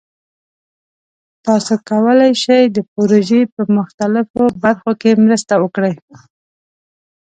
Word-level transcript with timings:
تاسو 1.45 1.73
کولی 1.89 2.31
شئ 2.43 2.63
د 2.75 2.77
پروژې 2.91 3.41
په 3.53 3.61
مختلفو 3.77 4.43
برخو 4.63 4.91
کې 5.01 5.11
مرسته 5.23 5.53
وکړئ. 5.63 5.93